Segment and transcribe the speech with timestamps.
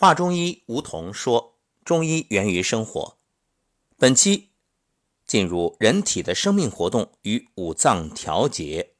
[0.00, 3.18] 华中医吴桐说：“中医源于生活。”
[3.98, 4.50] 本期
[5.26, 8.94] 进入人体的生命活动与五脏调节。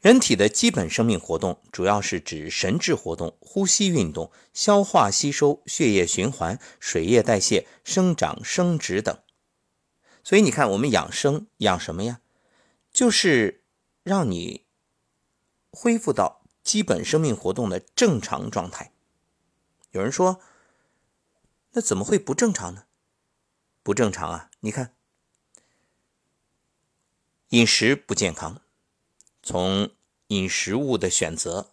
[0.00, 9.20] 人体的基本生命活动主要是指神志活动、呼吸运动、消化吸收、血液循环、水液代谢、生长生殖等。
[10.22, 12.20] 所以你看，我们养生养什么呀？
[12.92, 13.64] 就是
[14.04, 14.66] 让你
[15.72, 16.37] 恢复到
[16.68, 18.92] 基本生命活动的正常状态。
[19.92, 20.38] 有人说，
[21.70, 22.84] 那怎么会不正常呢？
[23.82, 24.50] 不正常啊！
[24.60, 24.94] 你看，
[27.48, 28.60] 饮食不健康。
[29.42, 29.92] 从
[30.26, 31.72] 饮食物的选择，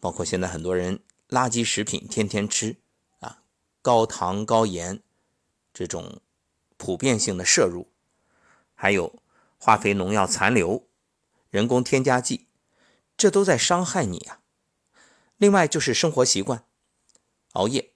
[0.00, 2.78] 包括现在很多人垃圾食品天天吃
[3.18, 3.42] 啊，
[3.82, 5.02] 高糖高盐
[5.74, 6.22] 这种
[6.78, 7.90] 普遍性的摄入，
[8.74, 9.22] 还有
[9.58, 10.88] 化肥农药残留、
[11.50, 12.46] 人工添加剂，
[13.16, 14.40] 这都在伤害你啊。
[15.36, 16.66] 另外就是生活习惯，
[17.52, 17.92] 熬夜，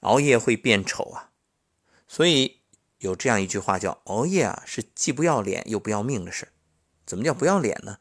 [0.00, 1.32] 熬夜会变丑啊。
[2.06, 2.62] 所以
[2.98, 6.52] 有这样一句话叫“熬夜啊是既不要脸又不要命的事”。
[7.06, 7.98] 怎么叫不要脸呢？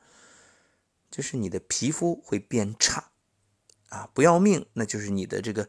[1.09, 3.11] 就是你的皮肤会变差，
[3.87, 5.67] 啊，不要命，那就是你的这个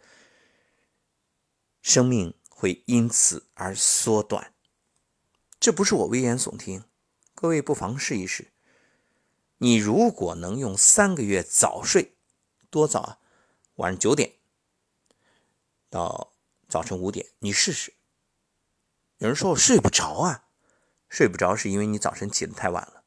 [1.80, 4.52] 生命会因此而缩短。
[5.58, 6.84] 这不是我危言耸听，
[7.34, 8.52] 各位不妨试一试。
[9.62, 12.14] 你如果能用三个月早睡，
[12.70, 13.18] 多早啊？
[13.74, 14.36] 晚上九点
[15.90, 16.32] 到
[16.66, 17.92] 早晨五点，你试试。
[19.18, 20.46] 有人说我睡不着啊，
[21.10, 23.04] 睡不着是因为你早晨起得太晚了。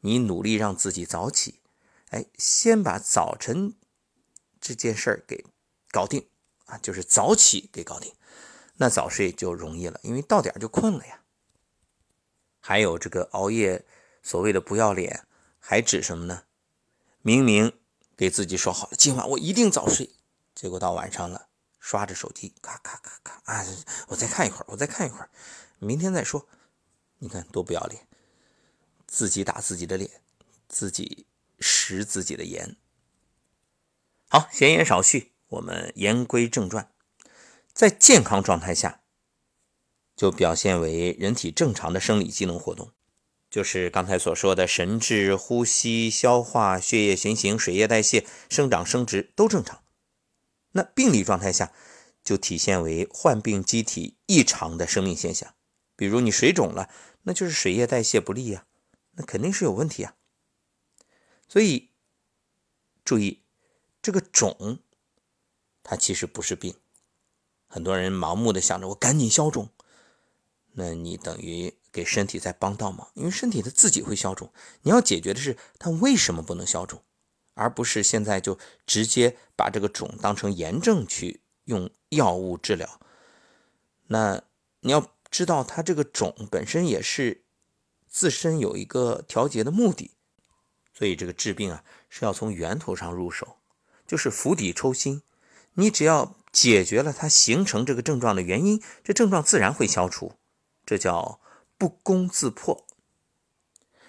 [0.00, 1.60] 你努力让自己早起，
[2.08, 3.74] 哎，先把早晨
[4.58, 5.44] 这件事儿给
[5.90, 6.26] 搞定
[6.64, 8.14] 啊，就是早起给搞定，
[8.76, 11.20] 那早睡就容易了，因为到点就困了呀。
[12.58, 13.84] 还有这个熬夜，
[14.22, 15.26] 所谓的不要脸，
[15.60, 16.42] 还指什么呢？
[17.22, 17.72] 明明
[18.16, 20.10] 给自己说好了，今晚我一定早睡，
[20.54, 23.64] 结果到晚上了，刷着手机，咔咔咔咔啊，
[24.08, 25.30] 我再看一会儿，我再看一会儿，
[25.78, 26.48] 明天再说，
[27.18, 28.08] 你看多不要脸。
[29.06, 30.22] 自己打自己的脸，
[30.68, 31.26] 自己
[31.58, 32.76] 食自己的盐。
[34.28, 36.92] 好，闲言少叙，我们言归正传。
[37.72, 39.02] 在健康状态下，
[40.14, 42.92] 就表现为人体正常的生理机能活动，
[43.50, 49.82] 就是刚才所说的神志、呼吸、消化、血液循行、水液代谢、生长生殖都正常。
[50.72, 51.72] 那病理状态下，
[52.22, 55.52] 就体现为患病机体异常的生命现象，
[55.96, 56.88] 比如你水肿了，
[57.22, 58.66] 那就是水液代谢不利呀。
[59.14, 60.14] 那肯定是有问题啊，
[61.48, 61.90] 所以
[63.04, 63.42] 注意
[64.00, 64.78] 这个肿，
[65.82, 66.76] 它其实不是病。
[67.66, 69.70] 很多人盲目的想着我赶紧消肿，
[70.74, 74.52] 那你等于给身体在帮倒忙，因为身体它自己会消肿。
[74.82, 77.02] 你要解决的是它为什么不能消肿，
[77.54, 83.00] 而不是现在就直接把这个肿当成炎症去用药物治疗。
[84.08, 84.42] 那
[84.80, 87.42] 你要知道，它这个肿本身也是。
[88.12, 90.10] 自身有一个调节的目的，
[90.92, 93.58] 所以这个治病啊是要从源头上入手，
[94.04, 95.22] 就是釜底抽薪。
[95.74, 100.32] 你只要解决了它形成这个症状的原因，这症状自然会消除。
[100.84, 101.38] 这叫
[101.80, 102.86] 不攻自破。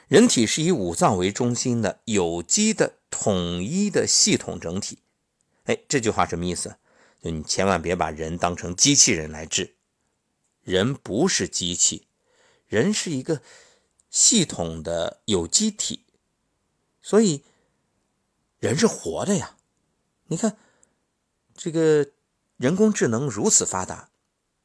[0.10, 5.00] 人体是以五脏为中心的有机的统一的系统整体。
[5.64, 6.76] 哎，这句话什么意思？
[7.24, 9.76] 就你千万别把人当成机器人来治，
[10.62, 12.08] 人不是机器，
[12.68, 13.42] 人是一个。
[14.10, 16.04] 系统的有机体，
[17.02, 17.46] 所以
[18.60, 19.56] 人是活的呀。
[20.26, 20.58] 你看，
[21.56, 22.12] 这个
[22.58, 24.10] 人工智能如此发达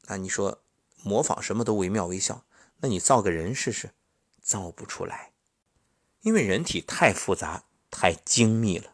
[0.07, 0.61] 啊，你说
[1.01, 2.43] 模仿什么都惟妙惟肖，
[2.79, 3.91] 那你造个人试试，
[4.41, 5.31] 造不出来，
[6.21, 8.91] 因为人体太复杂、太精密了。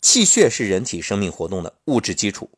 [0.00, 2.50] 气血是人体生命活动的物质基础，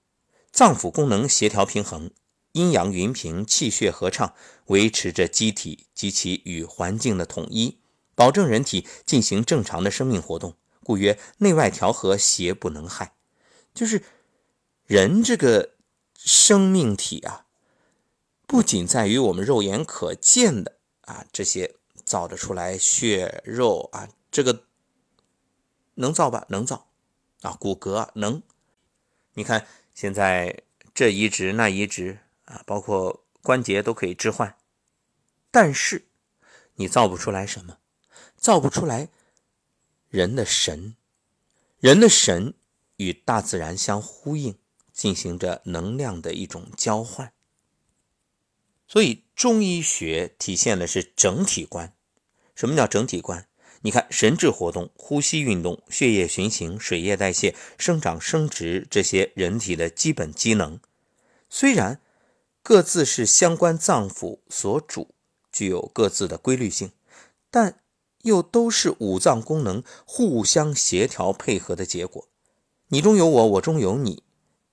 [0.52, 2.10] 脏腑功能协调平衡。
[2.52, 4.34] 阴阳匀平，气血合畅，
[4.66, 7.78] 维持着机体及其与环境的统一，
[8.16, 13.14] 保证人体进行正常的生命活动，故曰内外调和，邪不能害。
[13.72, 14.02] 就是
[14.84, 15.76] 人这个
[16.16, 17.46] 生命体啊，
[18.50, 24.64] 不仅在于我们肉眼可见的啊这些造得出来血肉啊，这个
[25.94, 26.44] 能造吧？
[26.48, 26.88] 能造
[27.42, 28.42] 啊，骨骼能。
[29.34, 32.18] 你看现在这移植那移植。
[32.46, 34.56] 啊，包括关节都可以置换，
[35.52, 36.08] 但是
[36.74, 37.78] 你造不出来什么，
[38.36, 39.08] 造不出来
[40.08, 40.96] 人的神，
[41.78, 42.54] 人的神
[42.96, 44.58] 与大自然相呼应，
[44.92, 47.32] 进行着能量的一种交换。
[48.92, 51.94] 所以中医学体现的是整体观。
[52.56, 53.46] 什么叫整体观？
[53.82, 60.80] 你看，神志活动、呼吸运动、血液循行、水液代谢、生长生殖这些人体的基本机能，
[61.48, 62.00] 虽然
[62.64, 65.14] 各自是相关脏腑所主，
[65.52, 66.90] 具有各自的规律性，
[67.48, 67.80] 但
[68.22, 72.26] 又都是五脏功能互相协调配合的结果。
[72.88, 74.24] 你中有我，我中有你，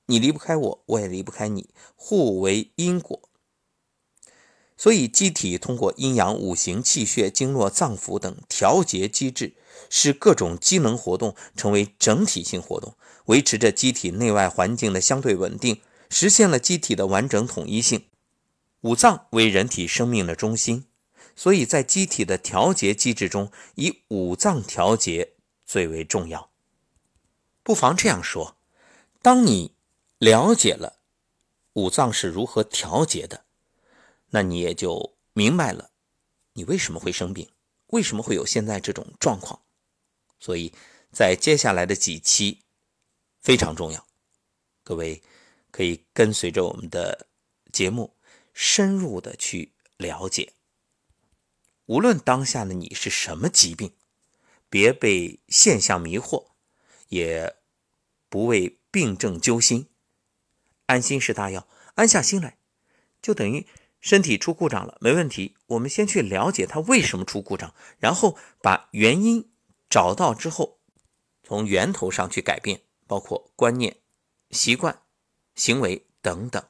[0.08, 3.22] 你离不开我，我也离不开你，互为因果。
[4.78, 9.56] 所以，机体通过阴阳、五行、气血、经络、脏腑等调节机制，
[9.90, 12.96] 使各种机能活动成为整体性活动，
[13.26, 15.82] 维持着机体内外环境的相对稳定，
[16.12, 18.06] 实现了机体的完整统一性。
[18.82, 20.86] 五脏为人体生命的中心，
[21.36, 25.34] 所以在机体的调节机制中，以五脏调节
[25.66, 26.52] 最为重要。
[27.64, 28.58] 不妨这样说：
[29.24, 29.74] 当你
[30.20, 31.00] 了解了
[31.74, 33.47] 五脏是如何调节的。
[34.30, 35.92] 那你也就明白了，
[36.54, 37.50] 你为什么会生病，
[37.88, 39.62] 为什么会有现在这种状况。
[40.40, 40.74] 所以
[41.12, 42.64] 在接下来的几期
[43.40, 44.06] 非常重要，
[44.84, 45.24] 各位
[45.72, 47.28] 可以跟随着我们的
[47.72, 48.16] 节目，
[48.54, 50.54] 深入的去了解。
[51.86, 53.94] 无论当下的你是什么疾病，
[54.70, 56.48] 别被现象迷惑，
[57.08, 57.56] 也
[58.28, 59.88] 不为病症揪心。
[60.88, 62.58] 安心是大药，安下心来，
[63.22, 63.66] 就等于。
[64.00, 65.56] 身体出故障了，没问题。
[65.68, 69.52] 我们先去了解它为什么出故障，然后把原因
[69.90, 70.80] 找到之后，
[71.44, 73.98] 从源头上去改变，包括观念、
[74.52, 75.02] 习惯、
[75.56, 76.64] 行为等等。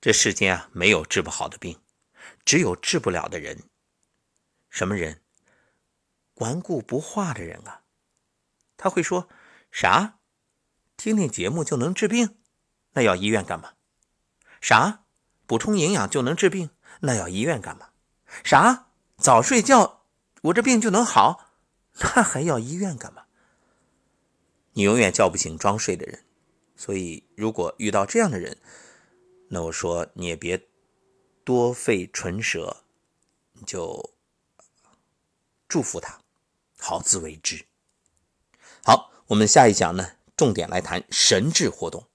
[0.00, 1.80] 这世间啊，没有治不好的病，
[2.44, 3.62] 只有治不了的人。
[4.68, 5.22] 什么人？
[6.34, 7.84] 顽固不化的人啊！
[8.76, 9.28] 他会说
[9.70, 10.18] 啥？
[10.96, 12.36] 听听节目就能治病？
[12.94, 13.74] 那要医院干嘛？
[14.60, 15.03] 啥？
[15.46, 16.70] 补充营养就能治病，
[17.00, 17.88] 那要医院干嘛？
[18.42, 18.86] 啥？
[19.16, 20.02] 早睡觉，
[20.42, 21.52] 我这病就能好？
[22.00, 23.24] 那还要医院干嘛？
[24.72, 26.24] 你永远叫不醒装睡的人，
[26.74, 28.58] 所以如果遇到这样的人，
[29.50, 30.66] 那我说你也别
[31.44, 32.78] 多费唇舌，
[33.52, 34.14] 你就
[35.68, 36.18] 祝福他，
[36.78, 37.64] 好自为之。
[38.82, 42.08] 好，我们下一讲呢，重点来谈神志活动。